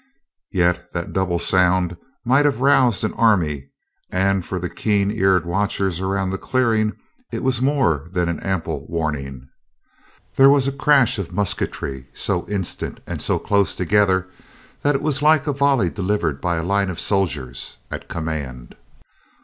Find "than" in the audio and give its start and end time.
8.11-8.27